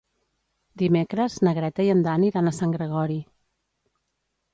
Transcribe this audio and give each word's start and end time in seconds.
Dimecres 0.81 1.35
na 1.47 1.53
Greta 1.57 1.85
i 1.87 1.91
en 1.95 2.01
Dan 2.07 2.25
iran 2.29 2.49
a 2.49 2.55
Sant 2.61 2.73
Gregori. 2.77 3.19